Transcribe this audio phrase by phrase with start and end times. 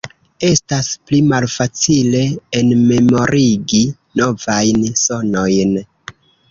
[0.47, 2.23] Estas pli malfacile
[2.63, 3.85] enmemorigi
[4.25, 5.83] novajn sonojn.